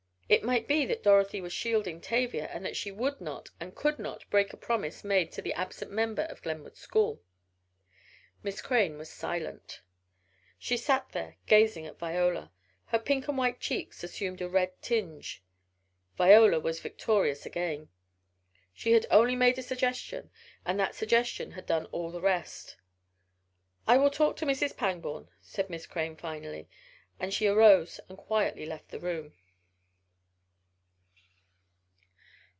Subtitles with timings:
[0.31, 3.99] It might be that Dorothy was shielding Tavia and that she would not and could
[3.99, 7.21] not break a promise made to the absent member of Glenwood school.
[8.41, 9.81] Miss Crane was silent.
[10.57, 12.49] She sat there gazing at Viola.
[12.85, 15.43] Her pink and white cheeks assumed a red tinge.
[16.17, 17.89] Viola was victorious again.
[18.73, 20.29] She had only made a suggestion
[20.65, 22.77] and that suggestion had done all the rest.
[23.85, 24.77] "I will talk to Mrs.
[24.77, 26.69] Pangborn," said Miss Crane finally,
[27.19, 29.33] and she arose and quietly left the room.